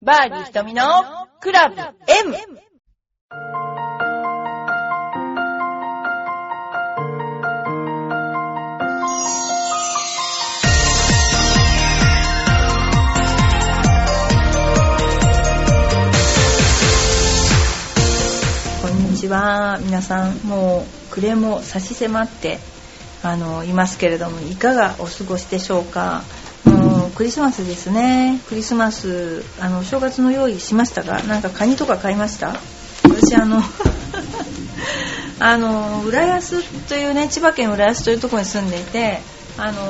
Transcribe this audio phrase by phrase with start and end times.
[0.00, 0.84] バーディー瞳の
[1.40, 1.88] クラブ M!
[18.80, 22.60] こんにちは皆さんもう暮れも差し迫って
[23.24, 26.22] あのいますけれどもいかがお過ごしでしょうか？
[27.18, 28.40] クリスマスですね。
[28.48, 32.54] クリスマスあの正月の用意しましたがなんかカニとか買いました？
[33.02, 33.60] 私あの
[35.40, 39.20] あの浦安というね千葉県浦安というところに住んでいて
[39.56, 39.82] あの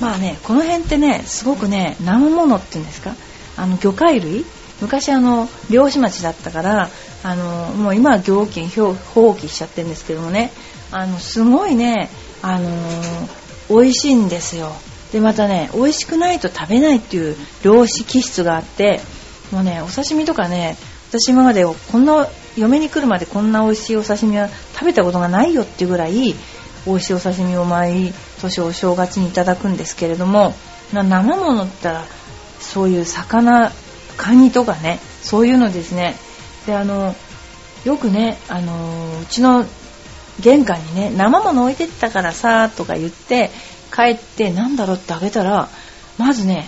[0.00, 3.14] まあねこの辺ってねすごくね生ものっていうんですか？
[3.56, 4.44] あの魚介類？
[4.82, 6.90] 昔あの漁師町だったから
[7.22, 7.44] あの
[7.78, 8.92] もう今は料金放
[9.32, 10.52] 棄しちゃってるんですけどもね。
[10.90, 12.10] あのすごいね
[12.42, 12.68] あの
[13.70, 14.70] 美味しいんですよ。
[15.12, 19.00] でまたね美味しくないと食べないっていう漁師気質があって
[19.50, 20.76] もうねお刺身とかね
[21.10, 22.26] 私今までこんな
[22.56, 26.34] 嫁に来るまでこんな美味しいお刺身は食べたことがないよっていうぐらい
[26.86, 30.54] 美味しいお刺身を毎年お正月にいただくんですけれども
[30.92, 32.04] 生ものって言ったら
[32.60, 33.70] そういう魚
[34.16, 36.16] カニとかねそういうのですね。
[36.66, 37.14] であの
[37.84, 39.64] よくねあのうちの
[40.40, 43.50] 玄関にね生もの置いてったからさとか言って
[43.94, 45.68] 帰ってなんだろうってあげたら
[46.18, 46.66] まずね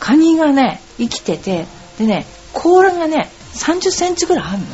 [0.00, 1.66] カニがね生きてて
[1.98, 4.66] でね甲羅がね3 0センチぐらいあるの。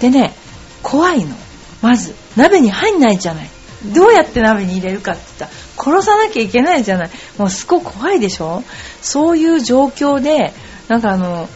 [0.00, 0.34] でね
[0.82, 1.36] 怖いの。
[1.82, 3.48] まず鍋に入んないじゃない。
[3.94, 5.56] どうやって鍋に入れるかって言った
[5.90, 7.10] ら殺さなきゃいけないじゃない。
[7.36, 8.62] もうすごい怖いでしょ。
[9.00, 10.52] そういう状況で
[10.88, 11.48] なんかあの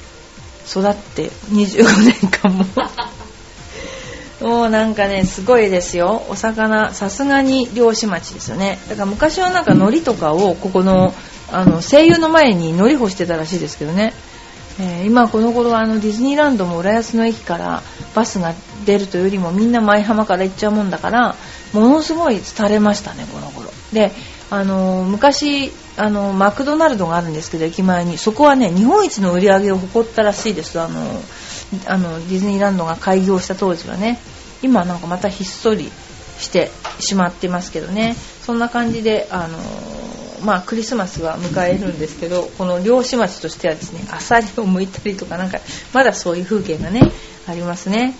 [0.68, 2.64] 育って25年間も。
[4.46, 6.22] もうなんかねすごいですよ。
[6.28, 8.78] お魚さすがに漁師町ですよね。
[8.88, 11.12] だから昔はなんか海苔とかをここの
[11.50, 14.12] あの声優の前に海苔干してたらしいですけどね、
[14.80, 17.82] えー、今この頃はあのディズニーランドも浦安の駅から
[18.14, 21.34] バスが出るというよりもみんな舞浜から行っちゃうもんだから
[21.72, 23.70] ものすごい廃れましたねこの頃。
[23.92, 24.12] で
[24.48, 28.16] あの昔あのマクドナルドがあるんですけど駅前に。
[28.16, 30.78] そこはね日本一の売り上げを誇ったらしいです。
[30.80, 31.00] あの
[31.86, 34.20] あのディズニーランドが開業した当時はね。
[34.62, 35.90] 今なんかまたひっそり
[36.38, 38.16] してしまってますけどね。
[38.42, 39.58] そんな感じであの
[40.44, 45.58] まあクリスマスは迎えるんですけどこの漁師町としてはですねアサリを剥いたりとかなんか
[45.92, 47.00] まだそういう風景がね
[47.48, 48.14] ありますね。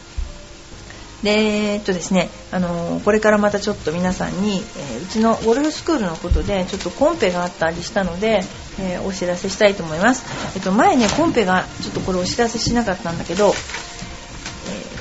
[1.23, 8.43] でえっとですね、あのこれからまたちょっと皆さんに、えー、うちのゴルフスクールのことでちょっとコンペがあったりしたので、
[8.79, 10.25] え、お知らせしたいと思います、
[10.55, 13.55] えっと、前ねコンペがちょっとこれお知らせしなかったんだけど、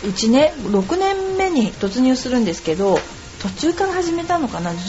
[0.08, 3.00] うちね6年目に突入するんですけど
[3.42, 4.80] 途中から始めたのかなもう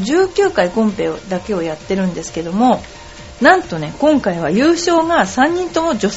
[0.00, 2.80] 19回コンペだけをやってるんですけども
[3.40, 6.08] なんとね今回は優勝が3人とも女、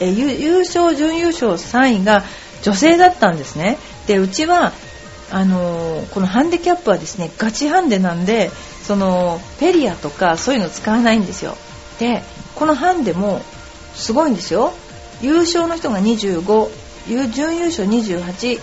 [0.00, 2.24] え優勝準優勝3位が
[2.62, 3.78] 女性だったんですね。
[4.06, 4.72] でうちは
[5.30, 8.50] あのこのハンデキャップはですねガチハンデなんで
[8.82, 11.56] そのペリアとかそういうの使わないんですよ。
[11.98, 12.22] で
[12.54, 13.40] このハンデも
[13.94, 14.72] すごいんですよ。
[15.20, 16.68] 優勝の人が25
[17.06, 18.60] 準優勝28、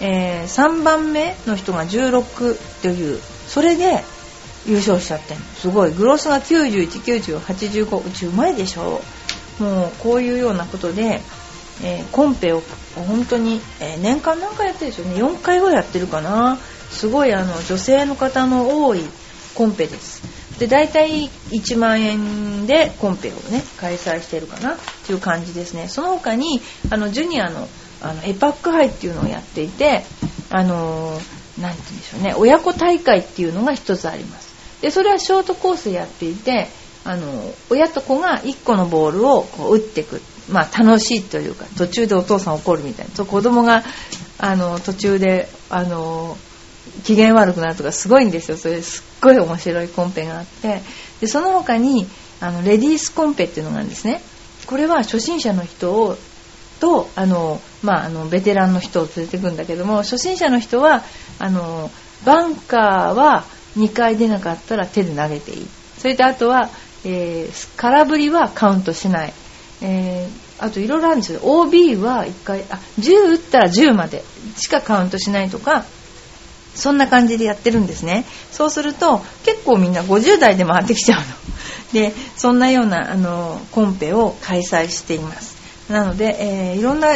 [0.00, 4.04] えー、3番目の人が16というそれで
[4.66, 5.92] 優勝しちゃってすごい。
[5.92, 9.00] グロスが919085うちうまいでしょ。
[9.60, 11.20] もうこういうようなことで
[11.82, 12.62] えー、コンペを
[12.94, 15.14] 本当に、えー、年間何回やってるでしょうね。
[15.16, 16.56] 4回ぐらいやってるかな。
[16.90, 19.02] すごいあの女性の方の多い
[19.54, 20.22] コンペです。
[20.58, 25.88] で大体1万円でコンペをね開催してるかなっていう感じですね。
[25.88, 27.68] その他にあのジュニアの
[28.02, 30.02] あのエパック杯っていうのをやっていて
[30.50, 31.18] あの
[31.58, 34.80] 何、て言うんでしょうね親子大会っていうのが一つあります。
[34.82, 36.68] でそれはショートコースやっていて
[37.04, 43.82] あの親と子が1個のボールをこう打っていくまあ、楽しいというか途中でお父さん怒るみたいな子供が
[44.38, 46.36] あの途中であの
[47.04, 48.56] 機嫌悪くなるとかすごいんですよ。
[48.56, 50.82] それすっごい面白いコンペがあって。
[51.20, 52.06] でその他に
[52.40, 54.20] あのレディースコンペっていうのがあるんですね。
[54.66, 56.16] これは初心者の人を
[56.80, 61.02] とあの、まあ、あのベテランの人を連れてくんだけども初心者の人は
[61.38, 61.90] あの
[62.24, 63.44] バンカーは
[63.76, 65.66] 2回出なかったら手で投げていい。
[65.98, 66.70] それであとは、
[67.04, 69.32] えー、空振りはカウントしない。
[69.82, 71.40] えー、あといろいろあるんですよ。
[71.42, 74.24] OB は1回あ10打ったら10まで
[74.56, 75.84] しかカウントしないとか
[76.76, 78.24] そんな感じでやってるんですね。
[78.52, 81.26] そうすると結構みんな50代で回ってきちゃうの。
[81.92, 85.56] でそんなようなあのコンペを開催しています。
[85.88, 87.08] なので、えー、いろんな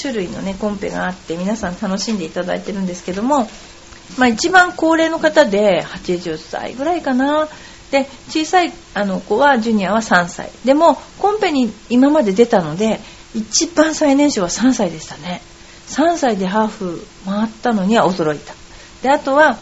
[0.00, 3.48] 種類のねコンペがあって皆さん楽しんでいただいてるんですけども
[4.16, 7.48] まあ、一番高齢の方で80歳ぐらいかな。
[7.90, 10.50] で小さいあの子はジュニアは3歳。
[10.64, 13.00] でもコンペに今まで出たので
[13.34, 15.42] 一番最年少は3歳でしたね。
[15.88, 18.54] 3歳でハーフ回ったのには驚いた。
[19.02, 19.58] であとは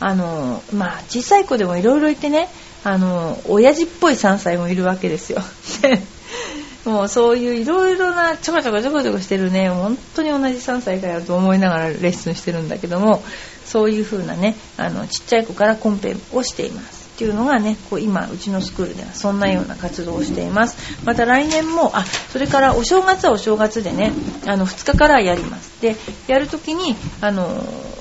[0.00, 2.48] あのまあ小さい子でもいろいろいてね
[2.82, 5.40] あの親父っぽい3歳もいるわけですよ。
[6.84, 13.22] もうそういういろいろなちょこちょこちょこちょこしてるね本当に同じ3歳かよと思いながらレッスンしてるんだけども
[13.64, 17.03] そういう風なねあのちっちゃい子からコンペをしています。
[17.14, 20.76] っていうのがねこう今うちのスクールではそんなような活動をしています。
[21.04, 24.12] また来年もあそれからお正月はお正月でね
[24.46, 25.80] あの2日からやります。
[25.80, 25.96] で
[26.26, 27.48] やるときにあの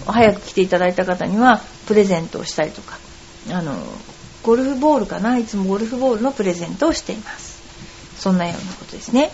[0.08, 2.98] 早く来ていただいた方にはプレゼントをしたりとか
[3.52, 3.76] あの
[4.42, 7.62] ゴルフボールかないつもゴルフボールのプレゼントをしています。
[8.18, 9.32] そんなようなことですね。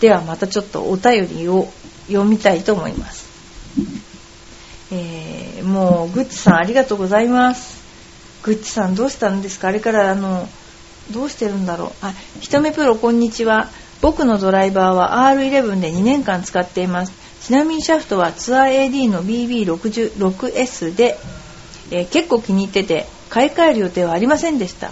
[0.00, 1.68] ではまたちょっとお便りを
[2.06, 3.28] 読みたいと思います、
[4.90, 7.79] えー、もうグッチさんありがとうございます。
[8.42, 9.68] グッチさんどうしたんですか？
[9.68, 10.48] あれからあの
[11.10, 11.92] どうしてるんだろう？
[12.02, 13.68] あひとめプロこんにちは。
[14.00, 17.12] 僕のドライバーは R11 で2年間使っています。
[17.42, 21.18] ちなみにシャフトはツアー AD の BB66S で、
[21.90, 24.90] えー、結構気に入ってて買い替える予定はありませんでした。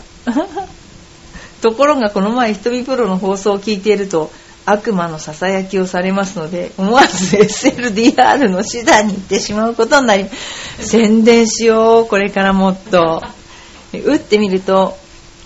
[1.63, 4.31] ところがこの前ひとみプロの放送を聞いていると
[4.71, 10.27] 悪魔のささやきをされますので思わず SLDR の手段に行ってしまうことになり
[10.79, 13.23] 宣伝しようこれからもっと。
[13.93, 14.97] 打ってみると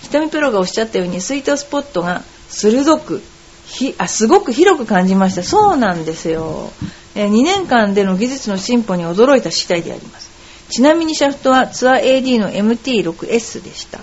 [0.03, 3.23] ひとみプロがおっしゃったようにスイートスポットが鋭く
[3.67, 5.43] ひあすごく広く感じました。
[5.43, 6.73] そうなんですよ。
[7.15, 10.31] 2年間での技術の進歩に驚いた次第であります。
[10.71, 14.01] ちなみにシャフトはツアー AD の MT6S でした。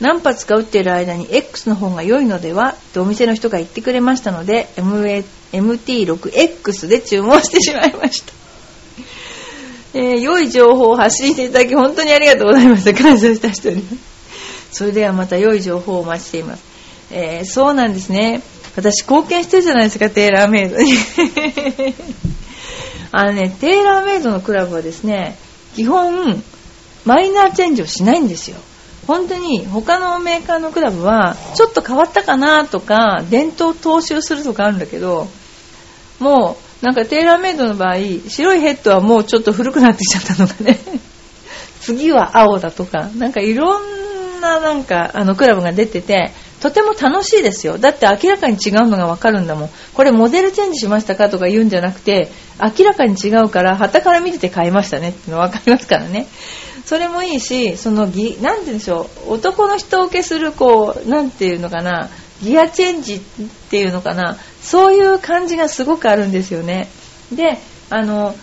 [0.00, 8.32] 何発か打っている間に X の方が良いのではってお店の人が言ってくれましたので MT6X で注文してしまいました、
[9.98, 13.84] えー、良い情報を発信していただき本当にありがとうございました感謝した人に
[14.72, 16.64] それではまた良い情報をお待ちしています、
[17.12, 18.42] えー、そうなんですね。
[18.76, 20.92] 私貢献してるじゃないですかテーラーメイドに。
[23.12, 25.36] あのねテーラーメイドのクラブはですね
[25.76, 26.42] 基本
[27.04, 28.56] マイナーチェンジをしないんですよ。
[29.06, 35.28] 本当に他のメーカーのクラブはちょっと変わったかなとか伝統踏襲するとかあるんだけど
[36.20, 37.96] もうなんかテーラーメイドの場合
[38.28, 40.78] 白いヘッドはもうちょっと古くなってきちゃったのがね。
[41.80, 47.76] 次は青だとかなんかいろんななんかあのクラブが出ててとても楽しいですよ。
[47.76, 49.70] だって明らかに違うのがわかるんだもん。
[49.92, 56.26] これモデルチェンジしましたかとか言うんじゃなくて明らかに違うから旗から見てて買いましたねっての分かりますからね
[56.84, 62.10] それもいいしそのぎなんて言うんでしょう男の人受けするこうなんていうのかな
[62.42, 63.20] ギアチェンジっ
[63.70, 66.88] ていうのかなそういう感じがすごくあるんですよね。
[67.32, 67.58] で
[67.90, 68.34] あの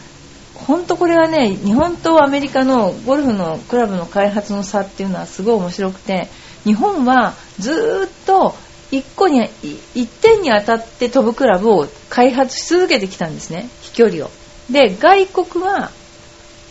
[0.56, 6.28] 本当これはね日本とアメリカのゴルフのクラブの開発の差っていうのはすごい面白くて
[6.64, 8.56] 日本はずっと
[8.92, 14.30] 1個に1点に当たって飛ぶクラブを開発し続けてきたんですね飛距離を。
[14.70, 15.92] で外国は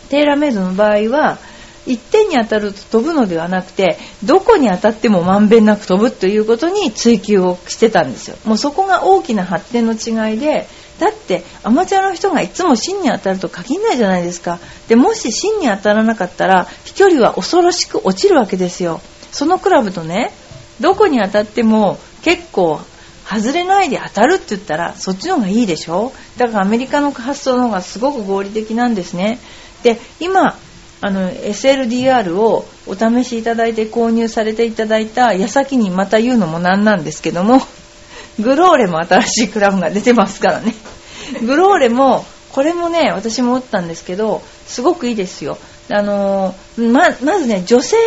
[0.09, 1.37] テーラーメイドの場合は
[1.85, 8.37] 一点に当たると飛ぶのではなくてどこに当たってもまんべんなく飛ぶということに追求をしてたんですよ。
[8.45, 10.67] もうそこが大きな発展の違いで
[10.99, 14.59] だってアマチュアの人がいつも芯に当たると限らないじゃないですか。
[14.87, 19.01] でもし芯に当たらなかったら飛距離は恐ろしく落ちるわけですよ。
[19.31, 20.31] そのクラブとね
[20.79, 22.79] どこに当たっても結構
[23.27, 26.13] 外れないで当たるって言ったらそっちの方がいいでしょ。
[26.37, 29.39] だからアメリカの発想の方がすごく合理的なんですね。
[29.83, 30.55] で今
[31.03, 37.59] あの SLDR をお試しいただいて購入されていただいた矢先にまた言うのもなんなんですけども
[38.39, 40.75] グローレも新しいクラブが出てますからね。
[41.41, 45.57] グローレもこれもね私も打ったんですけどすごくいいですよ。
[45.89, 47.97] あのままずね女性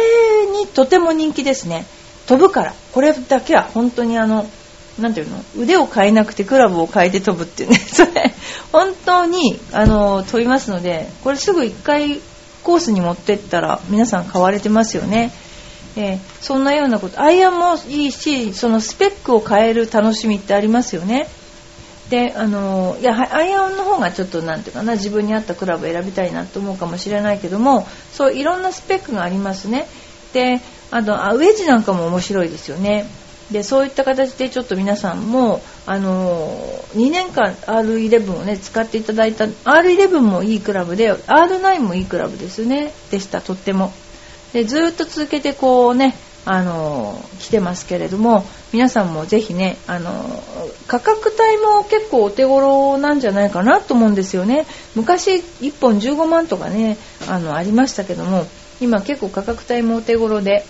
[0.58, 1.84] にとても人気ですね。
[2.26, 2.74] 飛ぶから。
[2.92, 4.46] これだけは本当にあの
[5.00, 5.44] なんていうの？
[5.58, 7.76] 腕を変えなくてクラブを変えて飛ぶっていうね。
[7.92, 8.32] それ
[8.70, 12.20] 本当にあの飛びますのでこれすぐ1回
[12.64, 15.32] コースに持ってったら皆さん買われてますよね。
[15.96, 21.28] えー、そんなようなことアイアンもいいしそのスペックを変える楽しみってありますよね。
[22.10, 29.86] であのいやアイアンの方がちょっとなんていうかな自分に合ったクラブを選びたいなと思うかもしれないけどもそういろんなスペックがありますね。
[30.32, 33.06] であとウェッジなんかも面白いですよね。
[33.54, 36.58] でそういった形でちょっと皆さんもあの
[36.96, 42.92] 2年間 R11 をね使っていただいた R11 もいいクラブで R9 もいいクラブですね。
[43.12, 43.92] でしたとっても。
[44.52, 50.42] でずっと続けてこうねあの来てますけれども皆さんもぜひねあの
[50.88, 54.66] 価格帯も結構お手頃なんじゃないかなと思うんですよね。
[54.96, 56.96] 昔1本15万とかね
[57.28, 58.48] あのありましたけども
[58.80, 60.66] 今結構価格帯もお手頃で。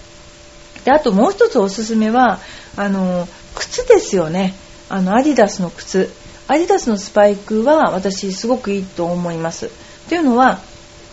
[0.84, 2.40] であともう一つおすすめは
[2.76, 4.54] あの靴ですよね。
[4.88, 6.10] あのアディダスの靴。
[6.46, 9.70] アディダスのスパイクは私すごくいいと思います。
[10.08, 10.60] というのは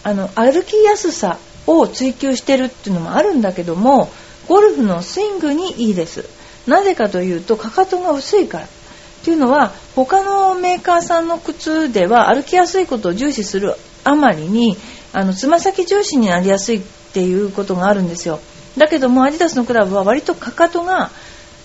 [0.04, 1.38] あの歩きやすさ
[1.68, 4.12] を追求してるっていうのもあるんだけども
[4.48, 6.26] ゴルフのスイングにいいです。
[6.68, 8.66] なぜかというとかかとが薄いから。
[8.66, 14.78] っていうのは他のメーカーさんの靴では歩きやすいことを重視するあまりに
[15.14, 16.82] あのつま先重心になりやすいっ
[17.14, 18.40] ていうことがあるんですよ。
[18.78, 21.12] だけどもアディダスのクラブは割とかかとが、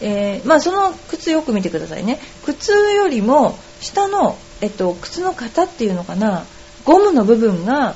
[0.00, 2.19] えー、まあ、その靴よく見てくださいね。
[2.45, 6.45] 靴よりも下の、えっと、靴の型っていうのかな。
[6.85, 7.95] ゴムの部分が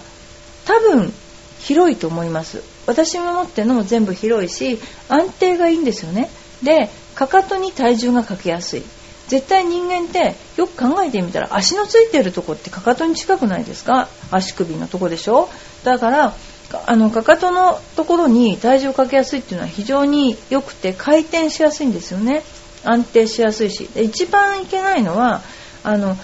[0.65, 1.13] 多分
[1.61, 2.63] 広いと思います。
[2.87, 6.31] 私が持ってるのも全部広いし安定がいいんですよね。
[6.63, 8.83] でかかとに体重がかけやすい。
[9.29, 14.09] 絶対人間ってよく考えてみたら足のついてるとこってかかとに近くないですか？
[14.33, 15.49] 足首のとこでしょ？
[15.85, 16.35] だから
[16.87, 22.43] あのかかとのところに体重をかけやすいっていうのは非常に良くて回転しやすいんですよね。
[22.85, 23.91] 安定しやすいし。
[23.97, 25.43] 一番いけないのは
[25.83, 26.17] あの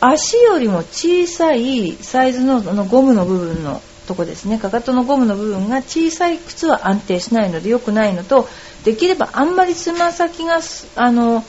[0.00, 4.58] 足よりも小さいサイズののゴムの部分のとこですね。
[4.58, 8.48] かかとのゴムの部分が小さい靴は安定しないので良くないのと
[8.84, 10.60] できればあんまりつま先が
[10.96, 11.44] あの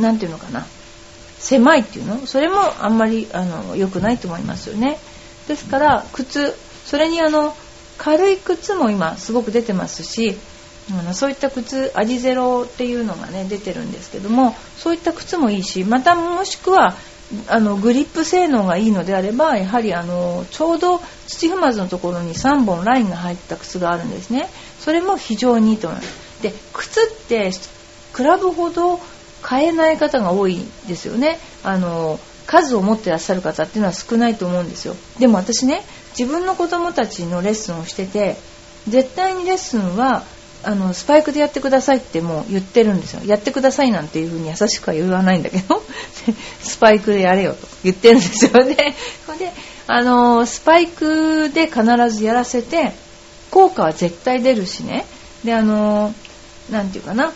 [0.00, 0.66] 何て言うのかな。
[1.38, 2.26] 狭いっていうの？
[2.26, 4.98] それもあんまりあの良くないと思いますよね。
[5.48, 6.54] ですから靴
[6.84, 7.56] それにあの
[7.98, 10.36] 軽い靴も今すごく出てますし
[10.92, 16.94] あのそういった靴アジゼロっていうのがね出てるんですけどもそういった靴もいいしまたもしくは
[17.48, 24.48] あのグリップ性能がいいのであればやはりあのちょうど土踏まずのところに3本ラインが入った靴があるんですね。
[24.80, 26.42] それも非常にいいと思います。
[26.42, 27.50] で靴って
[28.12, 29.00] クラブほど
[29.40, 31.38] 買えない方が多いですよね。
[31.62, 34.94] あの数を持ってらっしゃる方っていうのは少ないと思うんですよ。
[35.18, 35.82] でも私ね
[36.18, 38.36] 自分の子供たちのレッスンをしてて
[38.88, 40.24] 絶対にレッスンは
[40.62, 43.22] あのスパイクでやってくださいってもう言ってるんですよ。
[43.24, 45.82] やってくださいなんていう風に優しくは言わないんだけど
[46.62, 48.74] スパイクでやれよと言ってるんですよね。
[48.74, 48.94] で
[49.86, 52.92] あのスパイクで必ずやらせて
[53.50, 55.04] 効果は絶対出るしね。
[55.44, 56.14] であの
[56.70, 57.32] 何て言うかな。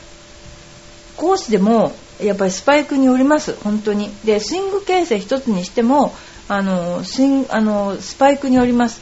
[1.17, 1.93] コースでも
[2.23, 3.57] やっぱりスパイクによります。
[3.63, 4.11] 本当に。
[4.25, 6.15] でスイング形成一つにしても
[6.49, 9.01] あのスあのスパイクによります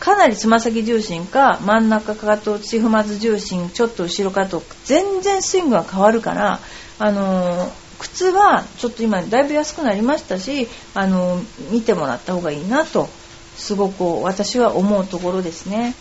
[0.00, 6.60] かなりつま先重心か真ん中かと土踏まず重心ちょっと後ろかと全然スイングが変わるから
[6.98, 13.08] あの靴はちょっと今だいぶ安くなりましたしあの見てもらった方がいいなと
[13.56, 15.94] すごく私は思うところですね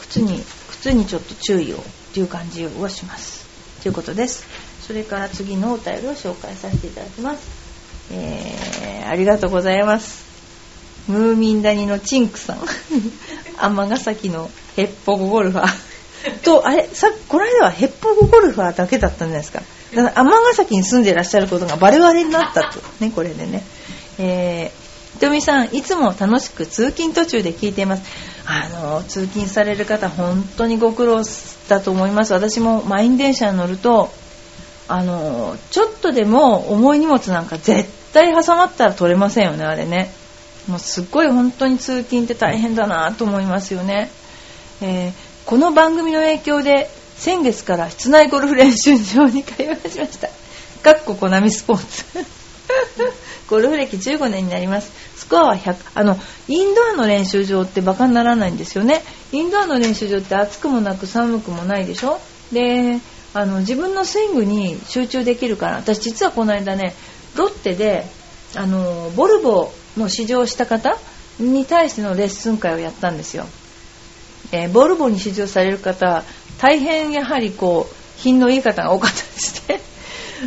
[0.00, 1.80] 靴に靴にちょっと注意をっ
[2.12, 3.44] ていう感じをします
[3.82, 4.46] ということです。
[4.80, 7.53] それから次のお便りを紹介させていただきます。
[8.10, 10.24] えー、ありがとうございます。
[11.08, 12.58] ムーミン谷のチンクさん。
[13.58, 16.38] 尼崎のヘッポゴゴルファー。
[16.42, 19.62] と、あれ、さこの間はヘッポゴゴルファーだけだったんじゃないですか。
[19.94, 22.80] だから尼崎に住んでいらっしゃることがバレバレになったと。
[23.00, 23.62] ね、これでね。
[24.18, 28.02] えー、ひとみさん、いつも楽しく通勤途中で聞いています。
[28.46, 31.22] あの、通勤される方、本当にご苦労
[31.68, 34.10] だと思います私も満員電車に乗ると
[34.86, 40.10] あのちょっとでも重い荷物なんか絶対挟まったら取れませんよねあれね。
[40.68, 44.10] もうすっごい本当に通勤って大変だなと思いますよね、
[44.80, 45.12] えー、
[45.44, 50.28] この番組の影響で先月から室内ゴルフ練習場に通い始めました。
[50.82, 52.04] かっこコナミスポーツ。
[53.48, 54.90] ゴルフ歴15年になります。
[55.16, 56.18] スコアは100あの
[56.48, 59.02] インドアの練習場ってバカにならないんですよね。
[59.32, 62.20] インドアの練習場って暑くもなく寒くもないでしょ。
[62.52, 62.98] で
[63.32, 66.94] あの自分のスイングに集中できるから私実はこの間ね
[67.36, 68.04] ロッテで
[68.56, 70.96] あのボルボの試乗した方
[71.38, 73.46] に対してのレッスン会をやったんですよ、
[74.52, 76.22] えー、ボルボに試乗される方
[76.58, 79.80] 大変やはりこう品のいい方が多かったですね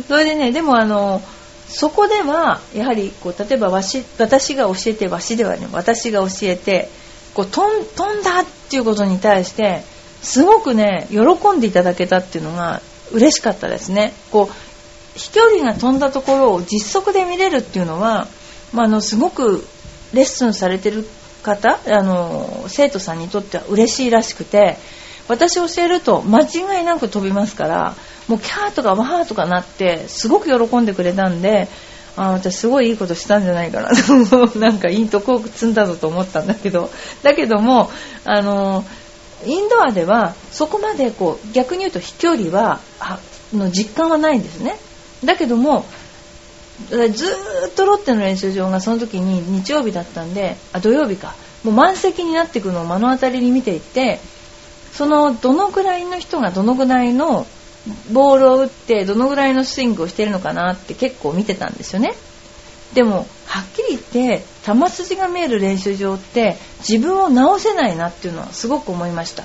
[0.06, 1.20] それでねでもあの
[1.68, 6.88] そこではやはりこう例えばわし私が教えてわしではね私が教えて
[7.34, 9.82] こう飛ん飛んだっていうことに対して
[10.22, 11.20] すごくね喜
[11.56, 12.80] んでいただけたっていうのが
[13.12, 14.12] 嬉しかったですね。
[14.30, 14.67] こう
[15.18, 18.28] 飛距離が飛んだところを実測で見れるっていうのは、
[18.72, 19.66] まあ、あのすごく
[20.14, 21.04] レッスンされてる
[21.42, 24.76] 方あの生徒さんにとっては嬉しいらしくて
[25.26, 27.94] 私教えると間違いなく飛びますから
[28.28, 31.68] もうキャーとかワーとかなってすごく喜んでくれたんで
[32.16, 33.90] あ私すごいいいことしたんじゃないかな
[34.56, 36.90] なんかイントコーク積んだぞと思ったんだけど。
[37.22, 37.90] だけども
[38.24, 38.84] あの
[39.46, 43.20] インドアではそこまでこう逆に言うと飛距離はあ
[43.54, 44.76] の実感はないんですね。
[45.24, 45.84] だけども
[46.88, 46.96] ず
[47.68, 51.34] っとロッテの練習場がその時に日曜日だったんであ土曜日か。
[51.64, 54.20] もう満席になっていくのを目の当たりに見ていて
[54.92, 57.46] そのどのぐらいの人がどのぐらいの
[58.12, 62.14] ボールを打ってどのぐらいのスイングをしてるのかなって結構見てたんですよね。
[62.94, 69.44] でもはっきり言って球筋が見える練習場って自分を直せないなっていうのはすごく思いました。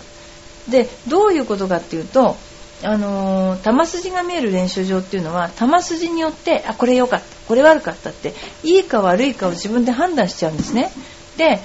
[0.70, 2.38] でどういうことかっていうと
[2.84, 10.92] あのー、球筋が見える練習場っていうのは球筋によってあこれ良かったこれ悪かったっていいか悪いかを自分で判断しちゃうんですね。
[11.38, 11.60] で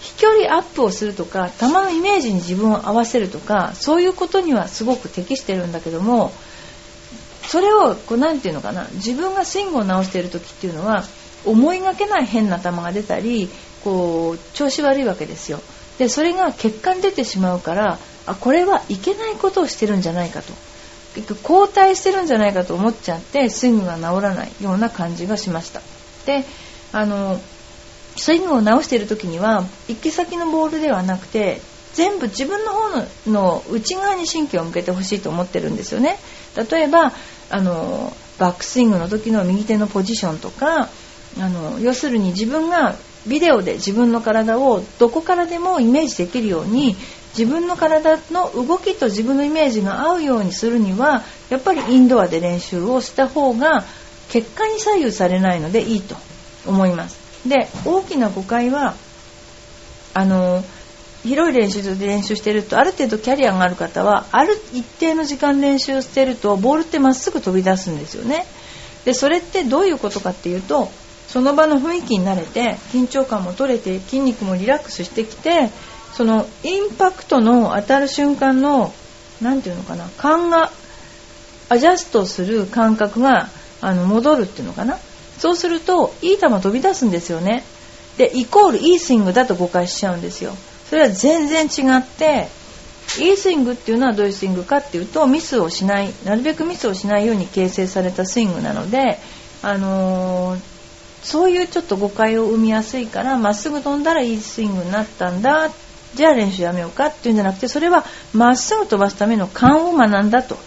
[0.00, 6.32] 飛距離アップをするとか球のイメージに自分を合わせるとかそういうことにはすごく適してるんだけども
[7.46, 11.04] それをこうなていうのかな自分がスイングを直している時っていうのは
[11.44, 13.48] 思いがけない変な球が出たり
[13.84, 15.60] こう調子悪いわけですよ。
[15.98, 20.52] でそれが結果に出てしまうからあこれはいけないことをしてるんじゃないかと。
[21.42, 25.82] 後退してるんじゃないかと思っちゃってスイングが治らないような感じがしました。
[26.24, 26.44] で
[26.92, 27.38] あの
[28.16, 31.60] スイングを直している時には行き先のボールではなくて
[31.94, 36.18] 全部自分の方のの内側に神経を向けてほしいと思ってるんですよね。
[36.70, 37.12] 例えば
[37.50, 40.88] あのバックスイングの時の右手のポジションとか
[41.38, 46.96] あの要するに自分がビデオで自分の体をどこからでもイメージできるように
[47.36, 53.84] 自分の体の動きと自分のイメージが合うようにするにはやっぱりインドアで練習をした方が
[54.30, 56.16] 結果に左右されないのでいいと
[56.66, 57.18] 思います。
[57.48, 58.94] で大きな誤解は
[60.14, 60.62] あの
[61.22, 68.44] 広い練習場で練習してるとある程度キャリアがある方はある一定の時間練習してるとボールってまっすぐ飛び出すんですよね。
[69.04, 70.88] でそれってどういうことかっていうと
[71.28, 75.70] その場の雰囲気に慣れて緊張感も取れて筋肉もリラックスしてきて
[76.14, 78.92] そのインパクトの当たる瞬間の
[79.40, 80.70] 何て言うのかな勘が
[81.68, 83.48] アジャストする感覚が
[83.80, 84.98] あの戻るっていうのかな。
[85.38, 87.64] そうするといい球飛び出すんですよね。
[88.18, 90.54] でイコールいいスイングだと誤解しちゃうんですよ。
[90.88, 92.48] それは全然違って
[93.18, 99.18] いいスイングっていうのはどういうスイングかっていうとミスをしないなるべくミスをしないように形成されたスイングなので、
[99.62, 100.60] あのー、
[101.22, 105.70] そういうちょっと誤解を生みやすいからまっすぐ飛んだらいいスイングになったんだっ
[106.14, 110.58] じゃあ練習やめようかっていうんじゃなくてそれはまっすぐ飛ばすための勘を学んだと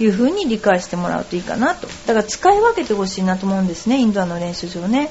[0.00, 1.86] いうふうに理解してもらうといいかなと。
[2.06, 5.10] だから使い分けてほしいなと思うんですねインドアの練習場ね。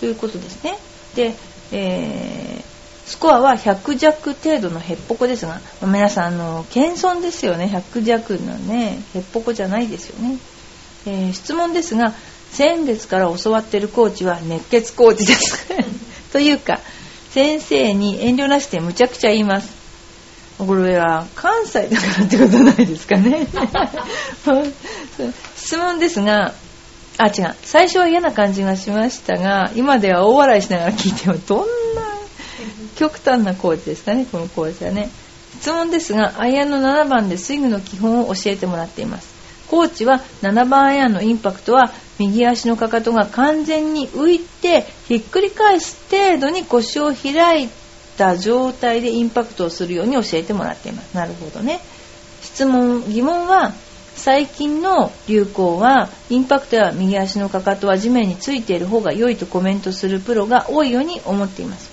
[0.00, 0.78] ということですね。
[1.14, 1.34] で、
[1.72, 7.66] えー、スコアは100弱程度のヘッポコですが皆さんあの謙遜ですよね。
[7.66, 10.38] 100弱のねヘッポコじゃないですよね、
[11.06, 12.12] えー、質問ですが
[12.50, 15.66] 先月から教わってるコーチは熱血コーチです。
[16.32, 16.80] というか
[17.30, 19.76] 先生に遠慮なしでむちゃくちゃ言います。
[20.58, 23.46] これは関西だからってことないですかね。
[25.56, 26.54] 質問ですが
[27.16, 27.54] あ違う。
[27.62, 31.66] 最初は嫌な感じがしましたが今では大笑いしながら聞いてもどんな
[32.96, 35.10] 極端なコーチですかねこのコーチはね。
[35.60, 39.37] 質問ですがアイアンの7番でスイングの基本を教えてもらっています。
[39.68, 47.68] コーチは7番アイアンのインパクトは右足のかかとが完全に浮いてひっくり返す程度に腰を開い
[48.16, 51.14] た状態でインパクトをするように教えてもらっています。
[51.14, 51.80] なるほどね。
[52.42, 53.72] 質問疑問は
[54.16, 61.90] 最近の流行はインパクトや右足のかかとは地面についている方が良いとコメントするプロが多いように思っています。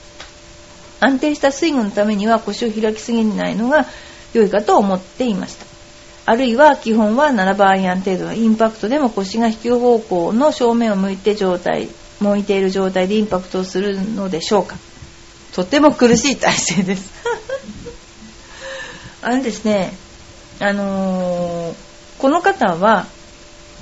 [1.00, 3.86] 安定したスイングのためには腰を開きすぎないのが
[4.34, 5.75] 良いかと思っていました。
[6.28, 11.88] あるいは基本は7番アイアン程度のインパクトでも腰が引き方向の正面を向いて状態
[12.20, 14.78] 向いている状態でインパクトをするのでしょうか。
[15.54, 17.12] とても苦しい体勢です。
[19.22, 19.94] あのですね
[20.60, 21.76] あのー、
[22.20, 23.06] この方は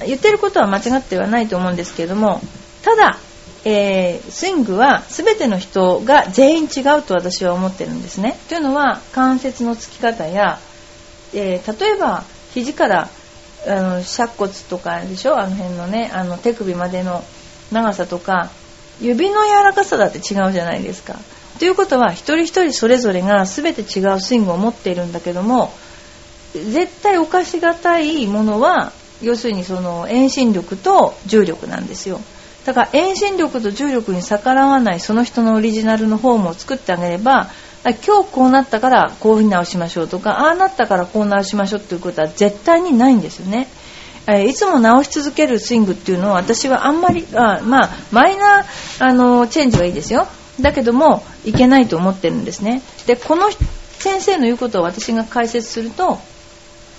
[0.06, 2.42] 言ってることは間違ってはないと思うんですけれども
[2.82, 3.18] ただ、
[3.66, 8.38] えー、スイングは全ての人が全員違うと私は思ってるんですね。
[8.50, 10.60] というのは関節のつき方や、
[11.34, 13.10] えー、例えば肘から
[13.68, 15.40] あの尺骨とかでしょ？
[15.40, 17.24] あの辺のねあの手首までの
[17.72, 18.50] 長さとか
[19.02, 21.16] 指の柔らかさだって違うじゃないですか。
[21.60, 25.72] ということは一人一人それぞれが全て違うスイングを持っているんだけども
[26.54, 32.20] 絶対犯しがたいものは要するにその遠心力と重力なんですよ。
[32.66, 37.50] だから遠心力と重力に逆らわないその人のオリジナルのフォームを作ってあげれば
[37.92, 43.68] 今日こうなったからこういうふうに直しましょうとかああなったからこう直しましょうっていうことは絶対にないんですよね。
[44.26, 50.28] えいつも直し続けるスイングっていうのは私はあんまりあまあマイナーあのチェンジはいいですよ。
[50.62, 52.82] だけどもいけないと思ってるんですね。
[53.06, 56.20] でこの先生の言うことを私が解説すると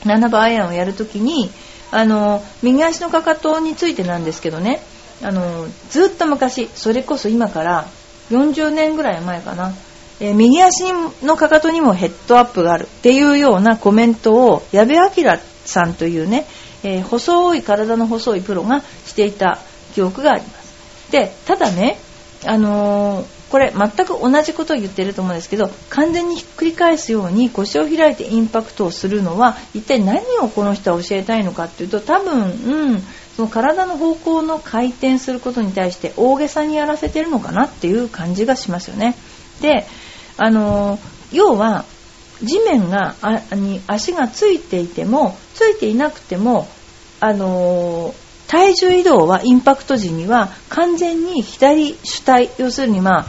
[0.05, 1.51] 7番アイアンをやるときに
[1.91, 4.83] あの右足のかかとについてなんですけどね。
[5.23, 7.87] あのずっと昔それこそ今から
[8.31, 9.73] 40年ぐらい前かな。
[10.25, 10.85] えー、右足
[11.23, 15.11] のかかとにもヘッドアップがあるっていうようなコメントを矢部明
[15.67, 16.47] さんというね、
[16.83, 19.59] えー、細い体の細いプロがしていた
[19.95, 21.99] 記憶がありますでただね
[22.47, 33.01] あの、これ全く同じことを言ってると思うんですけど完全にひっくり返すように腰を開いてインパクトをするのは一体何をこの人は教えたいのかっていうと多分、うん、
[33.37, 39.15] その体の方向の回転することに対して大げさにやらせてるのかなっていう感じがしますよね。
[39.61, 39.87] で
[40.37, 40.99] あの
[41.33, 41.85] 要は
[42.43, 46.69] 地面があに足がついていてもついていなくても
[47.21, 48.15] あの
[48.49, 53.27] 体重移動はインパクト時には完全に左主体要するにまあ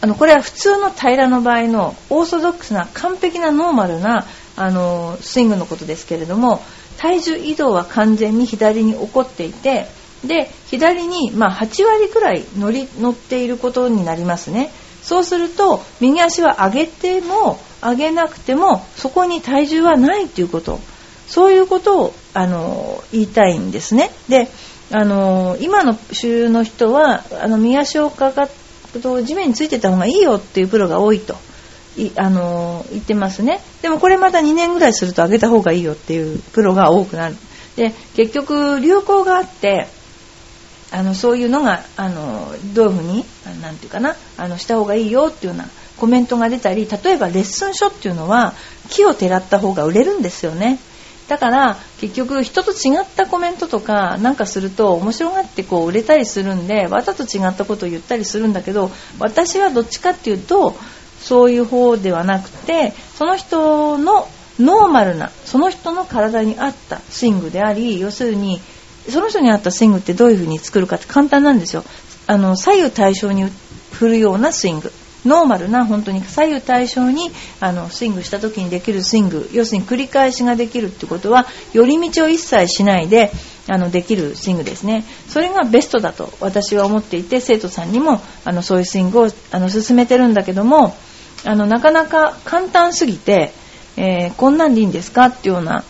[0.00, 6.62] あのこれは普通の平らの場合のオーソドックスな完璧なノーマルなあのスイングのことですけれども
[6.98, 9.86] 体重移動は完全に左に起こっていて
[10.24, 14.70] で左に、まあ、8割くらい乗り乗っていることになりますね。
[15.02, 20.80] そうすると右足は上げても上げなくてもそこに体重はないということ。
[21.28, 24.10] そういうことをあの言いたいんですね。
[24.28, 24.48] で
[24.90, 28.48] あの今の週の人はあの右足をかか
[29.02, 31.36] と地面についてた方がいいよっていうプロが多いと。
[31.98, 33.60] いあの言ってますね。
[33.82, 37.36] でもこれまた2年ぐらいすると上げた方がいいよっていうプロが多くなる。
[37.76, 39.88] で結局流行があって
[40.90, 43.24] あのそういうのがあのどういうふうに
[43.60, 48.54] なんていうかなあのした方がいいよっていうようなコメントが出たり例えばレッスン書っていうのは
[48.88, 50.78] 木をてらった方が売れるんですよね。
[51.28, 60.74] だから結局人と違ったコメントとかなんかすると面白がってこう売れたりするんでわざと違ったことを言ったりするんだけど私はどっちかっていうと
[61.20, 64.26] そういう方ではなくてその人の
[64.58, 68.60] ノーマルなその人の体に合ったスイングであり要するに
[69.10, 71.84] その人に合ったスイングってどういう風に作るかって簡単なんですよ。
[72.26, 73.50] あの左右対称に
[73.92, 74.92] 振るようなスイング。
[75.26, 79.48] ノーマルな本当に左右対称にあのスイングした時にできるスイング。
[79.52, 83.32] 要するに繰り返しができるってことは寄り道を一切しないで
[83.66, 85.04] あのできるスイングですね。
[85.28, 90.96] それがベストだと私は思っていて生徒さんにもあのそういうスイングをあの進めてるんだけども
[91.44, 93.52] あのなかなか簡単すぎて、
[93.96, 95.84] えー、こんなんでいいんですかっていうような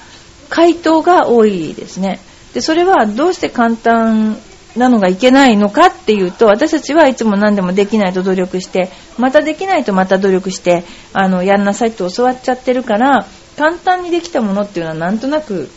[0.48, 2.20] 回答が多いですね。
[2.55, 4.39] でそれはどうして簡単
[4.77, 15.69] なのがいけないのかっていうと私たちはいつも何でもできないと努力してまたできないとまた努力してあのやんなさいって教わっちゃってるから簡単にできたものっていうのはなんとなく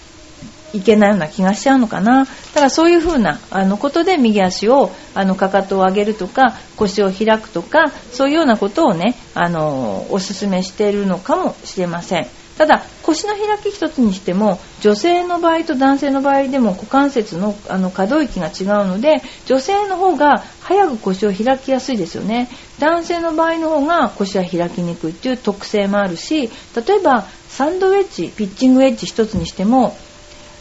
[0.73, 12.40] いけないような気がしちゃうのかなだからそういうふうなあのことで右足をあのかかとを上げるとか腰を開くとかそういうようなことをねあのおすすめしているのかもしれません。
[12.61, 22.49] ただ腰の開き一つにしても女性の場合と男性の場合でも股関節のあの可動域が違うので女性の方が早く腰を開きやすいですよね。
[22.77, 29.97] 男性の場合の方が腰は開きにくいっていう特性もあるし例えばサンドウェッジピッチングウェッジ一つにしても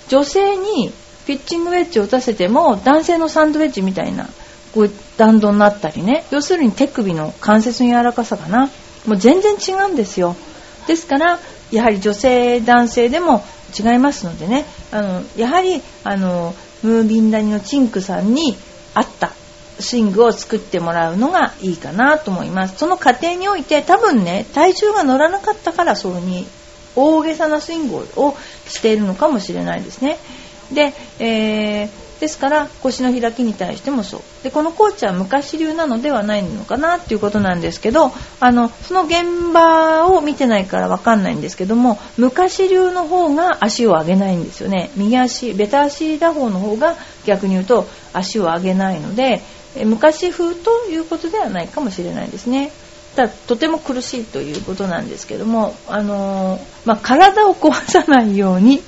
[0.09, 0.91] 女性に
[1.27, 4.31] ピッチングウェッジを打たせても男性のサンドウェッジみたいな
[4.73, 6.25] こう弾道になったりね。
[6.31, 8.71] 要するに手首の関節の柔らかさかな。
[9.07, 10.35] もう全然違うんですよ。
[10.87, 11.39] ですから
[11.71, 13.45] やはり女性男性でも
[13.79, 14.65] 違いますのでね。
[14.91, 18.57] あのやはりあのムービン谷のチンクさんに
[18.95, 19.33] 合った
[19.79, 22.77] スイングを作ってもらうのがいいかなと思います。
[22.77, 26.47] その過程において多分ね体重が乗らなかったからそうに
[26.97, 30.19] 大げさなスイングをしているのかもしれないですね。
[30.73, 49.41] で、えーですから腰の開きに対してもそうでこのコーチは昔流なのではないのかなっていうことなんですけどあのその現場を見てないから分かんないんですけども昔流の方が足を上げないんですよね右足ベタ足打法の方が逆に言うと足を上げないので
[49.85, 52.71] 昔風ということではないかもしれないですね。
[53.17, 58.81] たとても苦しいということなんですけども、あの、まあ、体を壊さないように、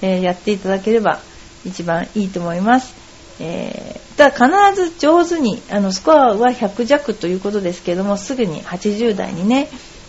[0.00, 1.20] えー、やっていただければ
[1.64, 2.94] 一番いいと思います。
[3.40, 9.68] えー、ただ必ず上手にあのスコアは100弱ということですけどもすぐに80代にね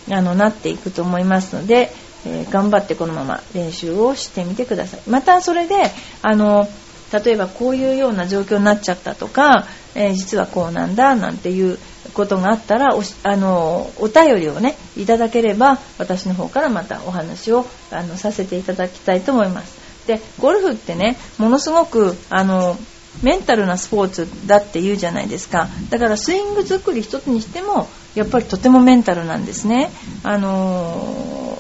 [0.09, 1.91] あのなっていくと思いますので、
[2.25, 5.75] えー、頑張ってこのまま練習をしてみてくださいまたそれで
[6.23, 6.67] あの
[7.11, 11.77] 例えばこういうような状況になっちゃったとか、えー、実はこうなんだなんていう
[12.13, 22.77] ことがあったらおあのお便りをねいただければ私の方からまたお話をあのさせていただきたいと思いますでゴルフってねものすごくあの
[23.23, 25.67] メンタルなスポーツだって言うじゃないですか。
[25.89, 29.91] だからスイング作り一つにしてもやっぱりとてもメンタルなんですね。
[30.23, 31.57] あの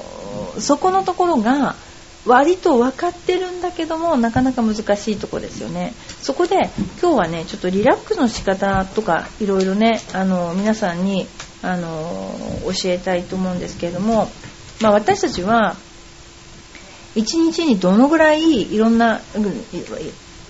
[0.55, 1.75] ー、そこのところが
[2.25, 5.93] 割と分かってるんだけどもなかなか難しいとこですよね。
[6.21, 6.69] そこで
[7.01, 11.27] 今日はねちょっとリラックスの仕方とかいろいろねあの皆さんに
[11.61, 12.21] あの
[12.65, 14.29] 教えたいと思うんですけれども、
[14.81, 15.75] まあ、私たちは
[17.15, 19.21] 1日にどのぐらいいろんな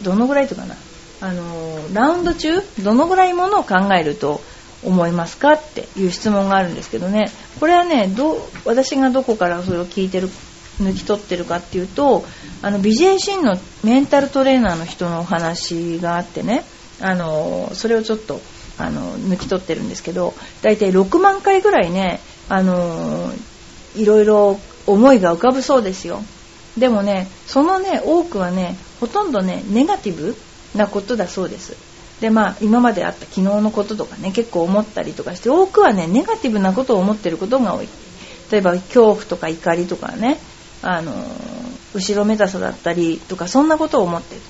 [0.02, 0.76] どのぐらいとかな。
[1.22, 4.39] あのラウンド中どのぐらいものを考えると
[4.86, 7.30] 思いますかっていう質問があるんですけどね。
[7.60, 10.30] これはねど私がどこからそれを聞いてる
[10.82, 12.24] 抜き取ってるかっていうと
[12.62, 16.63] あの BJC のメンタルトレーナーの人のお話があってね。
[17.02, 18.41] あのそれをちょっと
[18.78, 23.32] あの抜き取ってるんですけど大体6万回ぐらいねあの
[23.95, 26.24] いろいろ思いが浮かぶそうですよ。
[26.80, 30.36] でもねそのね多くはねほとんどねネガティブ
[30.76, 31.76] なことだそうです。
[32.22, 37.88] でまあ今まであった昨日のこととかね結構思ったりとかして多くはねネガティブなことを思ってることが多い。
[38.52, 40.39] 例えば恐怖とか怒りとかね
[40.82, 41.13] あの
[41.94, 44.42] 後ろめたさだったりとかそんなことを思ってる。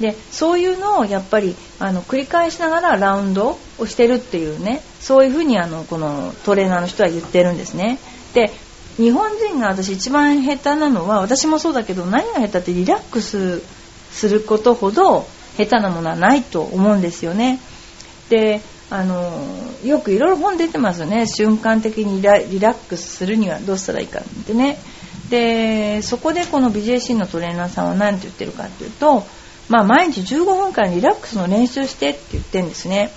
[0.00, 7.98] でそういうのをやっぱりあの繰り返しながらラウンドをしてるっていうねそういうふうにあのこのトレーナーの人は言ってるんですね。
[8.34, 8.50] で
[8.96, 13.62] 日本人が私一番下手なのは私もそうだけど何が下手ってリラックス
[14.10, 15.26] することほど
[15.56, 17.58] 下手なものはないと思うんですよね。
[18.28, 19.32] であの
[19.84, 21.26] よくいろいろ本出てますよね。
[21.26, 24.78] 瞬間的にリラックスするにはどうしたらいいかってね。
[25.30, 29.24] でそこでこの BJC のトレーナーさんは何て言ってるかっていうと、
[29.70, 33.10] まあ、毎日15分間リラックスの練習してって言ってるんですね。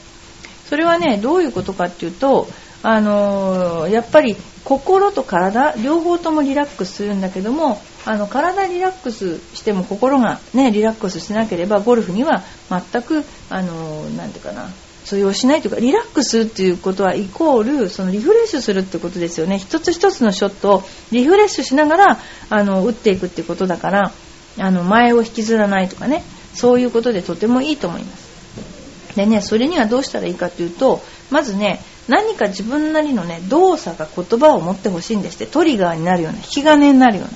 [0.69, 2.47] それはねどういうことかっていうと
[2.81, 14.69] あのやっぱり心と体両方ともリラックスするんだけどもあの体リラックスしても心が、ね、リラックスしなければゴルフには全くあのなんていうかな
[15.05, 19.59] 通用しないというかリラックスっていうことはイコールそのリフレッシュするってことですよね。
[19.59, 24.11] 一つ一つのショットをリフレッシュしながらあの打っていくっていうことだから
[24.57, 26.23] あの前を引きずらないとかね。
[26.55, 29.15] そういうことでとてもいいと思います。
[29.15, 35.47] でねそれにはどうしたらいいかというとまずね何か自分なりのね動作が言葉を持ってほしいんですって。
[35.47, 37.31] トリガーになるような引き金になるような。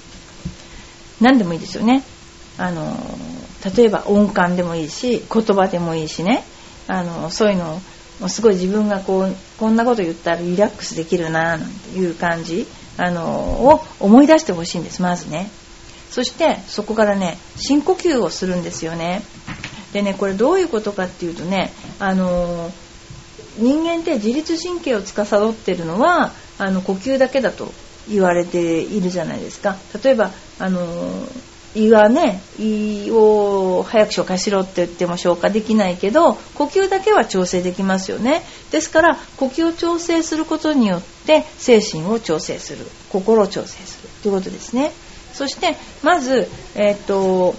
[1.21, 2.03] 何でもいいですよね。
[2.57, 2.95] あの
[3.75, 6.43] 例えば音感でもいいし言葉でもいいしね。
[6.87, 7.81] あのそういうの
[8.21, 12.67] をすごい自分がこうこんなこと言ったらリラックスできるななんていう感じ。
[12.97, 15.49] あのを思い出してほしいんですまずね。
[16.11, 19.21] そしてそこからね深呼吸をするんですよね。
[19.93, 22.71] でねこれどういうことかっていうとねあの
[23.57, 27.71] 人間って自律神経を司ってるのはあの呼吸だけだと
[28.09, 29.77] 言われているじゃないですか。
[30.03, 30.87] 例えばあの
[31.75, 38.41] 胃はね胃を早く消化しろって言っても消化できないけど呼吸だけは調整できますよね。
[38.71, 42.85] ですから呼吸を調整することによって精神を調整する。
[43.09, 44.09] 心を調整する。
[44.23, 44.91] ということですね。
[45.33, 47.53] そしてまずえっ、と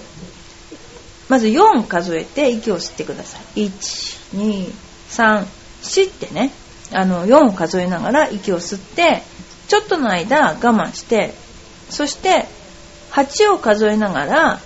[1.28, 3.66] まず4数えて息を吸ってください。
[3.66, 4.72] 1 2
[5.10, 5.46] 3
[5.82, 6.50] 1234ってね
[6.92, 9.22] あの4を数えながら息を吸って
[9.68, 11.32] ちょっとの間我慢して
[11.88, 12.46] そして
[13.12, 14.60] 8を数えながら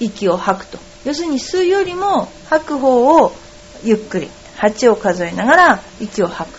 [0.00, 0.78] 息を吐くと。
[1.04, 3.32] 要するに吸うよりも吐く方を
[3.84, 4.28] ゆっくり
[4.58, 6.58] 8を数えながら息を吐く。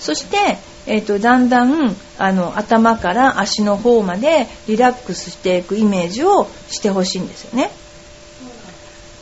[0.00, 7.70] そして、えーと、だんだんあの頭から足の方までリラックスしていくイメージをしてほしいんですよね。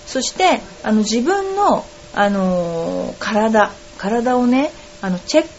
[0.07, 1.85] そしてあの自分の、
[2.16, 4.70] あの、体体をね
[5.02, 5.50] あのチェック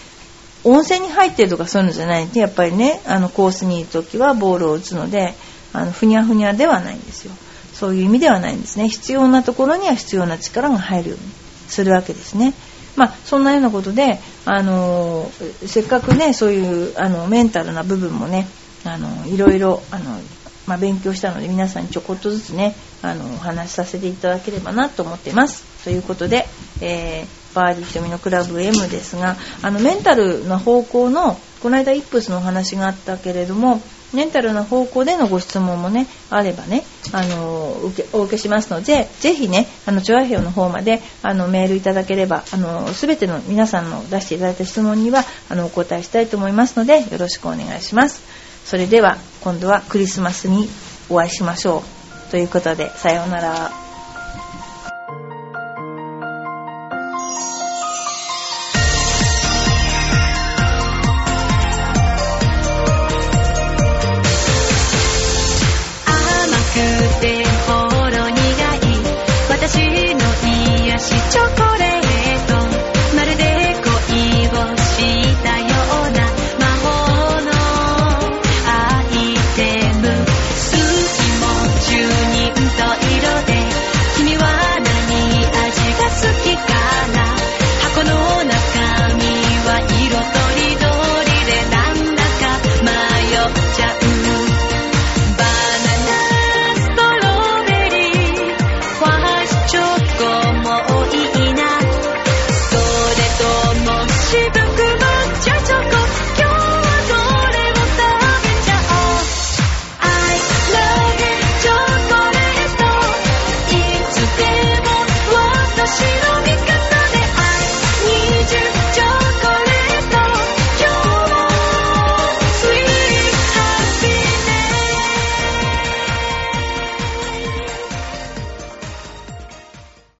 [0.64, 5.34] 温泉に入ってるとかそういうのじゃないんでやっぱりねあのコースにいる時はボールを打つので
[5.72, 7.32] あのふにゃふにゃではないんですよ。
[7.72, 8.88] そういう意味ではないんですね。
[8.88, 11.49] 必要なところには必要な力が入るように。
[11.70, 12.54] するわけですね
[12.96, 15.30] まあ、そんなようなことで、あの
[15.64, 18.46] せっかくねそういうあのメンタルな部分もね
[18.84, 20.20] あのいろいろあの、
[20.66, 25.64] まあ、勉強したので皆さんにちょこっとずつねあのお話しさせていただければなと思っています。
[25.84, 26.46] ということで、
[26.80, 33.80] えー、バーディー瞳のクラブ M ですがあのメンタルな方向のこの間イップスのお話があったけれども
[34.12, 48.22] メンタルの方向でのご質問もねあればねあの受けお受けしますのでぜひねあの調和表の方まであのメールいただければあの全ての皆さんの出していただいた質問にはあのお答えしたいと思いますのでよろしくお願いします
[48.64, 50.68] それでは今度はクリスマスに
[51.08, 51.82] お会いしましょ
[52.28, 53.89] うということでさようなら。
[70.98, 71.69] しチョコ。